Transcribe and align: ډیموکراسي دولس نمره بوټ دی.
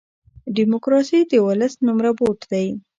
ډیموکراسي 0.55 1.19
دولس 1.31 1.73
نمره 1.85 2.11
بوټ 2.17 2.39
دی. 2.51 2.67